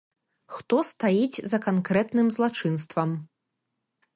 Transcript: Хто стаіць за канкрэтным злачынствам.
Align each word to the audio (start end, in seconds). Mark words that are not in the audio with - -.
Хто 0.55 0.77
стаіць 0.91 1.37
за 1.51 1.59
канкрэтным 1.67 2.27
злачынствам. 2.37 3.09